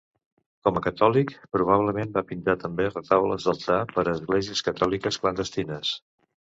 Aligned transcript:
Com 0.67 0.77
a 0.79 0.81
catòlic, 0.85 1.33
probablement 1.57 2.15
va 2.15 2.25
pintar 2.31 2.57
també 2.65 2.89
retaules 2.89 3.47
d'altar 3.51 3.79
per 3.95 4.03
a 4.09 4.17
esglésies 4.17 4.67
catòliques 4.73 5.23
clandestines. 5.27 5.97